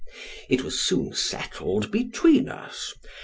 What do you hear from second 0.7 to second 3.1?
soon settled between us.